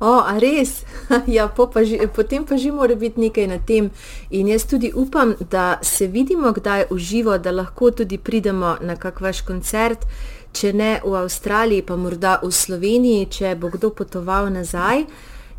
O, 0.00 0.20
a 0.22 0.38
res? 0.38 0.84
ja, 1.26 1.48
po 1.48 1.66
pa 1.66 1.82
ži, 1.82 1.98
potem 2.14 2.44
pa 2.46 2.54
že 2.54 2.70
mora 2.70 2.94
biti 2.94 3.18
nekaj 3.18 3.46
na 3.50 3.58
tem. 3.58 3.90
In 4.30 4.46
jaz 4.46 4.62
tudi 4.70 4.92
upam, 4.94 5.34
da 5.50 5.78
se 5.82 6.06
vidimo 6.06 6.52
kdaj 6.54 6.86
v 6.90 6.98
živo, 6.98 7.38
da 7.38 7.50
lahko 7.50 7.90
tudi 7.90 8.18
pridemo 8.18 8.76
na 8.80 8.94
kak 8.96 9.20
vaš 9.20 9.42
koncert, 9.42 10.06
če 10.52 10.72
ne 10.72 10.92
v 11.02 11.18
Avstraliji, 11.18 11.82
pa 11.82 11.96
morda 11.98 12.38
v 12.42 12.52
Sloveniji, 12.54 13.26
če 13.26 13.56
bo 13.58 13.74
kdo 13.74 13.90
potoval 13.90 14.52
nazaj. 14.54 15.02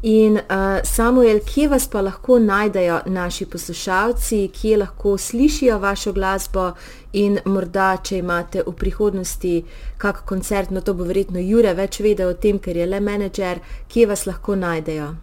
In 0.01 0.38
uh, 0.38 0.79
Samuel, 0.84 1.41
kje 1.44 1.68
vas 1.68 1.88
pa 1.91 2.00
lahko 2.01 2.38
najdejo 2.39 3.01
naši 3.12 3.46
poslušalci, 3.46 4.48
kje 4.56 4.77
lahko 4.77 5.18
slišijo 5.18 5.79
vašo 5.79 6.13
glasbo 6.13 6.72
in 7.13 7.39
morda, 7.46 7.98
če 8.03 8.18
imate 8.24 8.63
v 8.63 8.72
prihodnosti 8.79 9.65
kak 9.98 10.24
koncert, 10.25 10.72
no 10.72 10.79
to 10.82 10.94
bo 10.96 11.03
verjetno 11.03 11.39
Jure 11.44 11.74
več 11.75 12.00
vedel 12.00 12.32
o 12.32 12.34
tem, 12.34 12.60
ker 12.63 12.77
je 12.79 12.86
le 12.88 13.00
menedžer, 13.03 13.60
kje 13.91 14.08
vas 14.08 14.24
lahko 14.25 14.56
najdejo. 14.56 15.15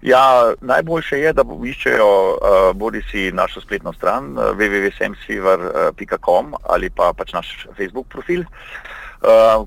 Ja, 0.00 0.54
najboljše 0.64 1.20
je, 1.20 1.32
da 1.36 1.44
iščejo 1.44 2.08
uh, 2.08 2.72
bodi 2.72 3.02
si 3.10 3.28
našo 3.36 3.60
spletno 3.60 3.92
stran 3.92 4.32
uh, 4.32 4.56
www.semsiver.com 4.56 6.54
ali 6.72 6.88
pa 6.88 7.12
pač 7.12 7.36
naš 7.36 7.68
Facebook 7.76 8.08
profil, 8.08 8.40
uh, 8.48 8.89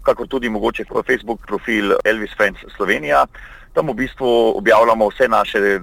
kakor 0.04 0.28
tudi 0.28 0.50
mogoče 0.50 0.86
Facebook 1.08 1.46
profil 1.48 1.94
Elvis 2.06 2.34
Friends 2.38 2.60
Slovenija. 2.76 3.26
Tam 3.74 3.88
v 3.90 3.94
bistvu 3.94 4.58
objavljamo 4.58 5.08
vse 5.08 5.28
naše 5.28 5.80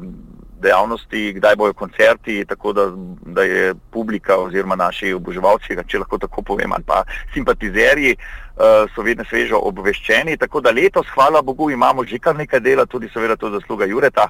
dejavnosti, 0.60 1.32
kdaj 1.32 1.56
bojo 1.56 1.72
koncerti, 1.72 2.44
tako 2.44 2.72
da, 2.72 2.92
da 3.26 3.42
je 3.42 3.74
publika 3.90 4.36
oziroma 4.36 4.76
naši 4.76 5.12
oboževalci, 5.12 5.76
če 5.86 5.98
lahko 5.98 6.18
tako 6.18 6.42
povem, 6.42 6.72
ali 6.72 6.84
pa 6.86 7.02
simpatizerji, 7.34 8.16
uh, 8.16 8.90
so 8.94 9.02
vedno 9.02 9.24
svežo 9.24 9.60
obveščeni. 9.70 10.36
Tako 10.36 10.60
da 10.60 10.70
letos, 10.70 11.08
hvala 11.14 11.42
Bogu, 11.42 11.70
imamo 11.70 12.04
že 12.04 12.18
kar 12.18 12.36
nekaj 12.36 12.60
dela, 12.60 12.86
tudi 12.86 13.08
seveda 13.08 13.36
to 13.36 13.50
zasluga 13.50 13.88
Jureta. 13.88 14.28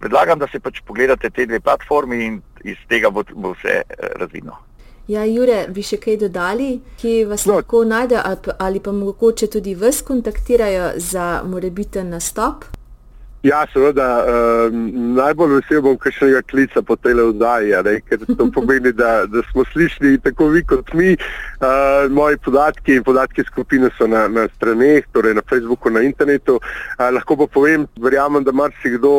Predlagam, 0.00 0.38
da 0.38 0.46
se 0.46 0.60
pač 0.60 0.80
pogledate 0.86 1.30
te 1.30 1.46
dve 1.46 1.60
platformi 1.60 2.24
in 2.24 2.40
iz 2.64 2.78
tega 2.88 3.10
bo, 3.10 3.24
bo 3.34 3.54
vse 3.58 3.82
uh, 3.84 4.08
razvidno. 4.20 4.67
Ja, 5.08 5.22
Jure, 5.24 5.62
bi 5.72 5.80
še 5.80 5.96
kaj 5.96 6.18
dodali, 6.20 6.72
ki 7.00 7.24
vas 7.24 7.46
no. 7.48 7.54
lahko 7.56 7.80
najde 7.88 8.18
ali, 8.20 8.52
ali 8.58 8.80
pa 8.84 8.92
mogoče 8.92 9.46
tudi 9.54 9.72
vas 9.74 10.02
kontaktirajo 10.04 10.90
za 11.00 11.28
morebiten 11.48 12.10
nastop? 12.12 12.68
Ja, 13.48 13.62
seveda, 13.72 14.06
uh, 14.28 14.74
najbolj 15.16 15.54
vesel 15.54 15.80
bom 15.84 15.96
kakšnega 16.00 16.42
klica 16.50 16.82
po 16.84 16.98
tej 17.00 17.16
oddaji, 17.30 17.72
ker 18.08 18.24
to 18.26 18.48
pomeni, 18.52 18.90
da, 18.92 19.24
da 19.30 19.40
smo 19.48 19.64
slišali 19.72 20.18
tako 20.24 20.50
vi 20.52 20.60
kot 20.68 20.92
mi. 20.98 21.14
Uh, 21.58 22.10
moji 22.12 22.36
podatki 22.44 22.98
in 22.98 23.06
podatki 23.06 23.44
skupine 23.48 23.88
so 23.96 24.06
na, 24.10 24.26
na 24.28 24.44
straneh, 24.56 25.06
torej 25.16 25.38
na 25.38 25.44
Facebooku, 25.48 25.90
na 25.90 26.02
internetu. 26.04 26.58
Uh, 26.58 27.06
lahko 27.14 27.38
pa 27.40 27.46
povem, 27.54 27.86
verjamem, 28.02 28.44
da 28.44 28.52
marsikdo 28.52 29.14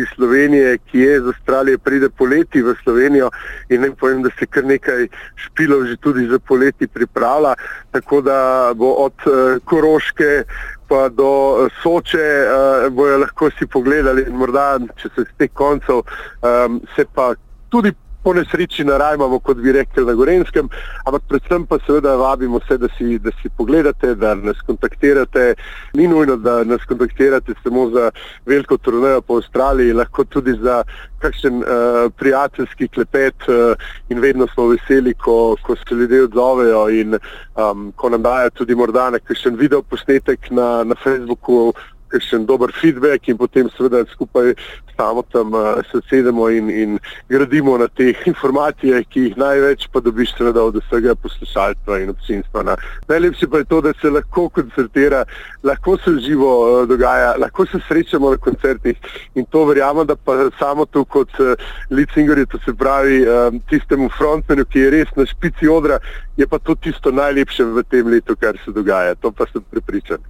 iz 0.00 0.08
Slovenije, 0.14 0.78
ki 0.88 1.04
je 1.04 1.18
iz 1.18 1.28
Avstralije, 1.34 1.78
pride 1.78 2.08
poleti 2.08 2.62
v 2.64 2.74
Slovenijo 2.84 3.28
in 3.68 3.84
ne 3.84 3.90
povem, 3.92 4.22
da 4.24 4.32
se 4.38 4.46
kar 4.46 4.64
nekaj 4.64 5.08
špilov 5.48 5.84
že 5.90 5.98
tudi 6.00 6.24
za 6.30 6.38
poleti 6.38 6.86
pripravlja, 6.86 7.54
tako 7.92 8.22
da 8.24 8.72
bo 8.74 8.94
od 9.04 9.28
uh, 9.28 9.60
Koroške 9.64 10.46
pa 10.88 11.08
do 11.08 11.66
eh, 11.66 11.70
Soče, 11.82 12.26
uh, 12.46 12.88
bojo 12.92 13.18
lahko 13.18 13.50
si 13.58 13.66
pogledali 13.66 14.26
in 14.28 14.36
morda, 14.38 14.78
če 15.00 15.10
se 15.14 15.26
z 15.26 15.38
teh 15.38 15.52
koncev, 15.52 16.02
um, 16.42 16.80
se 16.96 17.06
pa 17.14 17.32
tudi 17.72 17.92
po 18.26 18.32
nesreči 18.34 18.82
narajmamo, 18.84 19.38
kot 19.38 19.60
bi 19.62 19.70
rekli 19.72 20.02
na 20.02 20.14
Gorenskem, 20.18 20.66
ampak 21.06 21.28
predvsem 21.30 21.62
pa 21.70 21.78
seveda 21.86 22.16
vabimo 22.18 22.58
vse, 22.58 22.74
da 22.82 22.88
si, 22.98 23.20
da 23.22 23.30
si 23.38 23.46
pogledate, 23.54 24.16
da 24.18 24.34
nas 24.34 24.58
kontaktirate. 24.66 25.54
Ni 25.94 26.08
nujno, 26.10 26.34
da 26.36 26.64
nas 26.66 26.82
kontaktirate 26.90 27.54
samo 27.62 27.86
za 27.94 28.10
veliko 28.46 28.80
turnejo 28.82 29.22
po 29.22 29.38
Avstraliji, 29.38 29.94
lahko 29.94 30.24
tudi 30.24 30.56
za 30.58 30.82
kakšen 31.22 31.62
uh, 31.62 32.10
prijateljski 32.18 32.88
klepet 32.88 33.46
uh, 33.46 33.78
in 34.10 34.18
vedno 34.18 34.50
smo 34.54 34.72
veseli, 34.74 35.14
ko, 35.14 35.54
ko 35.62 35.76
se 35.76 35.94
ljudje 35.94 36.24
odzovejo 36.26 36.88
in 36.90 37.14
um, 37.14 37.92
ko 37.96 38.10
nam 38.10 38.26
dajo 38.26 38.50
tudi 38.50 38.74
morda 38.74 39.10
nekakšen 39.10 39.54
video 39.54 39.82
posnetek 39.82 40.50
na, 40.50 40.82
na 40.84 40.98
Facebooku 41.04 41.72
kakšen 42.12 42.46
dober 42.46 42.72
feedback 42.80 43.28
in 43.28 43.38
potem 43.38 43.70
seveda 43.76 44.04
skupaj 44.12 44.54
samo 44.96 45.22
tam 45.32 45.54
uh, 45.54 45.82
se 45.92 46.00
sedemo 46.08 46.48
in, 46.48 46.70
in 46.70 46.98
gradimo 47.28 47.78
na 47.78 47.88
teh 47.88 48.16
informacijah, 48.26 49.04
ki 49.08 49.20
jih 49.26 49.36
največ 49.36 49.88
pa 49.92 50.00
dobiš 50.00 50.32
seveda 50.38 50.62
od 50.64 50.78
vsega 50.80 51.14
poslušalstva 51.14 51.98
in 52.00 52.10
občinstva. 52.10 52.62
Na. 52.62 52.76
Najlepše 53.08 53.48
pa 53.52 53.58
je 53.58 53.64
to, 53.64 53.80
da 53.80 53.92
se 54.00 54.10
lahko 54.10 54.48
koncertira, 54.48 55.24
lahko 55.62 55.96
se 56.04 56.16
živo 56.26 56.52
uh, 56.60 56.88
dogaja, 56.88 57.34
lahko 57.38 57.66
se 57.66 57.80
srečamo 57.88 58.30
na 58.30 58.36
koncertih 58.36 58.96
in 59.34 59.44
to 59.44 59.64
verjamem, 59.64 60.06
da 60.06 60.16
pa 60.16 60.48
samo 60.58 60.86
tu 60.86 61.04
kot 61.04 61.40
uh, 61.40 61.52
lead 61.90 62.08
singer, 62.14 62.46
to 62.46 62.58
se 62.64 62.74
pravi 62.74 63.24
um, 63.28 63.60
tistemu 63.70 64.08
frontmenu, 64.18 64.64
ki 64.64 64.80
je 64.80 64.90
res 64.90 65.12
na 65.16 65.26
špici 65.26 65.68
odra, 65.68 66.00
je 66.36 66.46
pa 66.46 66.58
to 66.58 66.74
tisto 66.74 67.12
najlepše 67.12 67.64
v 67.64 67.84
tem 67.90 68.08
letu, 68.08 68.36
kar 68.36 68.56
se 68.64 68.72
dogaja. 68.72 69.14
To 69.20 69.32
pa 69.32 69.44
sem 69.52 69.64
prepričan. 69.70 70.24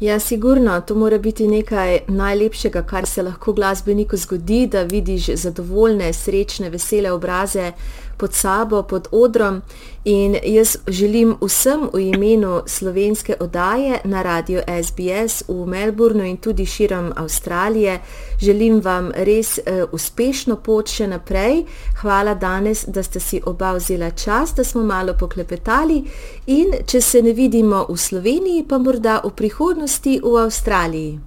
Ja, 0.00 0.18
sigurno, 0.18 0.80
to 0.80 0.94
mora 0.94 1.18
biti 1.18 1.48
nekaj 1.48 1.98
najlepšega, 2.08 2.82
kar 2.82 3.06
se 3.06 3.22
lahko 3.22 3.52
glasbeniku 3.52 4.16
zgodi, 4.16 4.66
da 4.66 4.82
vidiš 4.82 5.26
zadovoljne, 5.34 6.12
srečne, 6.12 6.70
vesele 6.70 7.10
obraze 7.12 7.72
pod 8.18 8.34
sabo, 8.34 8.82
pod 8.82 9.08
odrom. 9.12 9.62
In 10.04 10.36
jaz 10.44 10.76
želim 10.86 11.36
vsem 11.40 11.88
v 11.92 12.00
imenu 12.00 12.62
slovenske 12.66 13.34
oddaje 13.40 14.00
na 14.04 14.22
radio 14.22 14.62
SBS 14.82 15.42
v 15.48 15.66
Melbournu 15.66 16.24
in 16.24 16.36
tudi 16.36 16.66
širom 16.66 17.12
Avstralije, 17.16 18.00
želim 18.40 18.80
vam 18.80 19.10
res 19.14 19.58
uh, 19.58 19.88
uspešno 19.92 20.56
pot 20.56 20.88
še 20.88 21.06
naprej. 21.06 21.64
Hvala 22.00 22.34
danes, 22.34 22.84
da 22.88 23.02
ste 23.02 23.20
si 23.20 23.42
oba 23.46 23.72
vzela 23.72 24.10
čas, 24.10 24.54
da 24.54 24.64
smo 24.64 24.82
malo 24.82 25.14
poklepetali 25.18 26.02
in 26.46 26.72
če 26.86 27.00
se 27.00 27.22
ne 27.22 27.32
vidimo 27.32 27.84
v 27.88 27.96
Sloveniji, 27.96 28.64
pa 28.68 28.78
morda 28.78 29.20
v 29.24 29.34
prihodnosti 29.36 30.20
v 30.24 30.36
Avstraliji. 30.44 31.18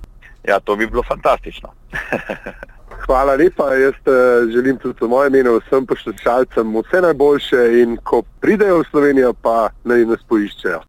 Ja, 0.48 0.60
to 0.60 0.75
bi 0.75 0.88
bilo 0.88 1.03
fantastično. 1.03 1.69
Hvala 3.05 3.36
lepa. 3.36 3.74
Jaz 3.75 3.93
uh, 4.05 4.50
želim 4.53 4.77
tudi 4.77 5.05
v 5.05 5.10
mojem 5.10 5.36
imenu 5.36 5.60
vsem 5.60 5.86
poslušalcem 5.86 6.75
vse 6.77 7.01
najboljše 7.01 7.81
in 7.81 7.98
ko 8.03 8.24
pridejo 8.41 8.79
v 8.79 8.88
Slovenijo, 8.91 9.34
pa 9.34 9.70
naj 9.84 10.05
nas 10.05 10.24
poiščejo. 10.29 10.81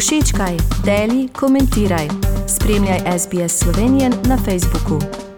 Všečkaj, 0.00 0.56
deli, 0.84 1.28
komentiraj. 1.28 2.08
Spremljaj 2.48 3.00
SBS 3.18 3.58
Slovenijo 3.58 4.10
na 4.28 4.36
Facebooku. 4.36 5.29